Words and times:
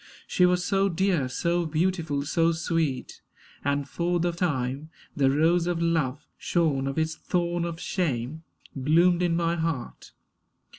She 0.25 0.47
was 0.47 0.65
so 0.65 0.89
dear, 0.89 1.29
So 1.29 1.67
beautiful, 1.67 2.23
so 2.25 2.53
sweet; 2.53 3.21
and 3.63 3.87
for 3.87 4.19
the 4.19 4.31
time 4.31 4.89
The 5.15 5.29
rose 5.29 5.67
of 5.67 5.79
love, 5.79 6.25
shorn 6.39 6.87
of 6.87 6.97
its 6.97 7.13
thorn 7.13 7.65
of 7.65 7.79
shame, 7.79 8.41
Bloomed 8.75 9.21
in 9.21 9.35
my 9.35 9.57
heart. 9.57 10.13